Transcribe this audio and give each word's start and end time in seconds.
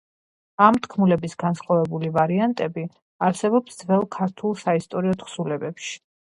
ამ 0.67 0.77
თქმულების 0.85 1.37
განსხვავებული 1.43 2.09
ვარიანტები 2.17 2.87
არსებობს 3.29 3.79
ძველ 3.85 4.11
ქართულ 4.19 4.59
საისტორიო 4.67 5.19
თხზულებებში. 5.25 5.97